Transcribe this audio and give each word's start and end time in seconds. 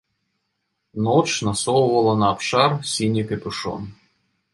Ноч 1.07 1.27
насоўвала 1.47 2.13
на 2.21 2.31
абшар 2.37 2.71
сіні 2.93 3.27
капюшон. 3.33 3.87